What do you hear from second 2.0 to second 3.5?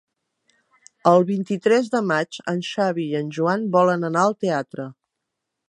maig en Xavi i en